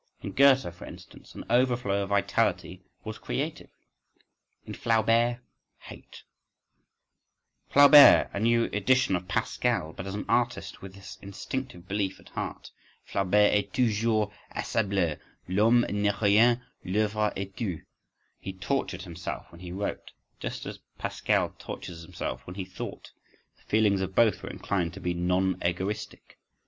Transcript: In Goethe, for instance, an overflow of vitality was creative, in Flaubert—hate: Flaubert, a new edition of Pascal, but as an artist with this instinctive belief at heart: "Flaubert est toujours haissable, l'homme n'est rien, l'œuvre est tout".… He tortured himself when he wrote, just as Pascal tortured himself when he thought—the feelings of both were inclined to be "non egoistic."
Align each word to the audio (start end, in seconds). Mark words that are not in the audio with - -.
In 0.23 0.31
Goethe, 0.31 0.73
for 0.73 0.85
instance, 0.85 1.35
an 1.35 1.45
overflow 1.47 2.01
of 2.01 2.09
vitality 2.09 2.81
was 3.03 3.19
creative, 3.19 3.69
in 4.65 4.73
Flaubert—hate: 4.73 6.23
Flaubert, 7.69 8.31
a 8.33 8.39
new 8.39 8.63
edition 8.73 9.15
of 9.15 9.27
Pascal, 9.27 9.93
but 9.93 10.07
as 10.07 10.15
an 10.15 10.25
artist 10.27 10.81
with 10.81 10.95
this 10.95 11.19
instinctive 11.21 11.87
belief 11.87 12.19
at 12.19 12.29
heart: 12.29 12.71
"Flaubert 13.03 13.53
est 13.53 13.71
toujours 13.73 14.29
haissable, 14.55 15.17
l'homme 15.47 15.85
n'est 15.87 16.17
rien, 16.19 16.63
l'œuvre 16.83 17.31
est 17.37 17.55
tout".… 17.55 17.83
He 18.39 18.53
tortured 18.53 19.03
himself 19.03 19.51
when 19.51 19.61
he 19.61 19.71
wrote, 19.71 20.13
just 20.39 20.65
as 20.65 20.79
Pascal 20.97 21.51
tortured 21.59 21.97
himself 21.97 22.47
when 22.47 22.55
he 22.55 22.65
thought—the 22.65 23.63
feelings 23.69 24.01
of 24.01 24.15
both 24.15 24.41
were 24.41 24.49
inclined 24.49 24.95
to 24.95 24.99
be 24.99 25.13
"non 25.13 25.59
egoistic." 25.63 26.39